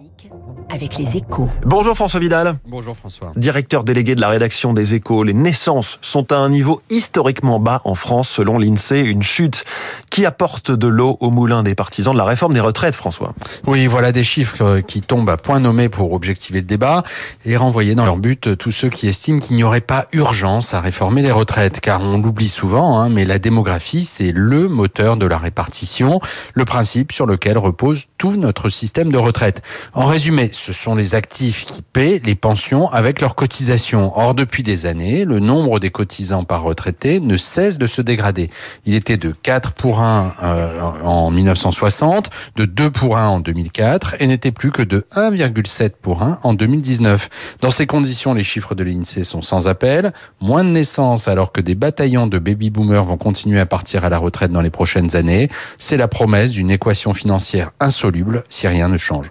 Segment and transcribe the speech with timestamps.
[0.00, 0.30] économique
[0.68, 1.48] avec les échos.
[1.66, 2.54] Bonjour François Vidal.
[2.66, 3.32] Bonjour François.
[3.36, 5.24] Directeur délégué de la rédaction des échos.
[5.24, 9.00] Les naissances sont à un niveau historiquement bas en France selon l'INSEE.
[9.00, 9.64] Une chute
[10.10, 13.34] qui apporte de l'eau au moulin des partisans de la réforme des retraites, François.
[13.66, 17.02] Oui, voilà des chiffres qui tombent à point nommé pour objectiver le débat
[17.44, 20.80] et renvoyer dans leur but tous ceux qui estiment qu'il n'y aurait pas urgence à
[20.80, 21.80] réformer les retraites.
[21.80, 26.20] Car on l'oublie souvent, hein, mais la démographie, c'est le moteur de la répartition,
[26.54, 29.62] le principe sur lequel repose tout notre système de retraite.
[29.92, 34.12] En résumé, ce sont les actifs qui paient les pensions avec leurs cotisations.
[34.16, 38.50] Or, depuis des années, le nombre des cotisants par retraité ne cesse de se dégrader.
[38.86, 44.14] Il était de 4 pour 1 euh, en 1960, de 2 pour 1 en 2004
[44.20, 47.28] et n'était plus que de 1,7 pour 1 en 2019.
[47.60, 50.12] Dans ces conditions, les chiffres de l'INSEE sont sans appel.
[50.40, 54.18] Moins de naissances alors que des bataillons de baby-boomers vont continuer à partir à la
[54.18, 55.48] retraite dans les prochaines années.
[55.78, 59.26] C'est la promesse d'une équation financière insoluble si rien ne change.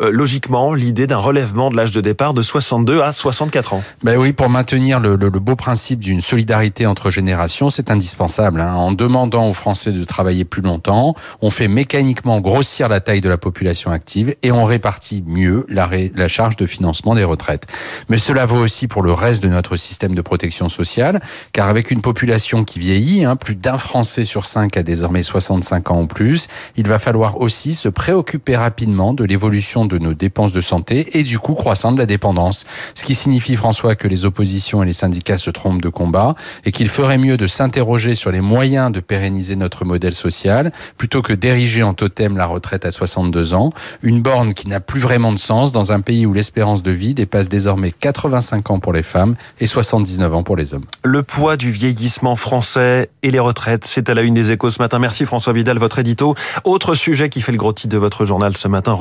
[0.00, 3.82] Euh, logiquement, l'idée d'un relèvement de l'âge de départ de 62 à 64 ans.
[4.02, 8.60] Ben oui, pour maintenir le, beau principe d'une solidarité entre générations, c'est indispensable.
[8.60, 8.74] Hein.
[8.74, 13.28] En demandant aux Français de travailler plus longtemps, on fait mécaniquement grossir la taille de
[13.28, 17.66] la population active et on répartit mieux la charge de financement des retraites.
[18.08, 21.20] Mais cela vaut aussi pour le reste de notre système de protection sociale,
[21.52, 25.90] car avec une population qui vieillit, hein, plus d'un Français sur cinq a désormais 65
[25.90, 30.52] ans ou plus, il va falloir aussi se préoccuper rapidement de l'évolution de nos dépenses
[30.52, 32.64] de santé et du coût croissant de la dépendance.
[32.94, 36.72] Ce qui signifie, François, que les oppositions et les syndicats se trompent de combat et
[36.72, 41.32] qu'il ferait mieux de s'interroger sur les moyens de pérenniser notre modèle social plutôt que
[41.32, 43.70] d'ériger en totem la retraite à 62 ans,
[44.02, 47.14] une borne qui n'a plus vraiment de sens dans un pays où l'espérance de vie
[47.14, 50.84] dépasse désormais 85 ans pour les femmes et 79 ans pour les hommes.
[51.04, 54.82] Le poids du vieillissement français et les retraites, c'est à la une des échos ce
[54.82, 54.98] matin.
[54.98, 56.34] Merci François Vidal, votre édito.
[56.64, 58.92] Autre sujet qui fait le gros titre de votre journal ce matin,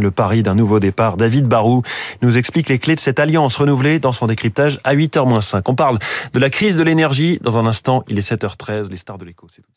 [0.00, 1.16] Le pari d'un nouveau départ.
[1.16, 1.82] David Barou
[2.22, 5.62] nous explique les clés de cette alliance renouvelée dans son décryptage à 8h-5.
[5.66, 5.98] On parle
[6.32, 7.38] de la crise de l'énergie.
[7.42, 9.46] Dans un instant, il est 7h13, les stars de l'écho.
[9.50, 9.70] C'est tout.